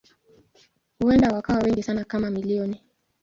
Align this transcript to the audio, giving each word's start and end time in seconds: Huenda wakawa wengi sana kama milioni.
Huenda 0.99 1.29
wakawa 1.29 1.59
wengi 1.61 1.83
sana 1.83 2.03
kama 2.05 2.29
milioni. 2.31 2.81